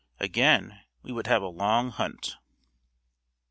[0.19, 2.35] Again we would have a long hunt.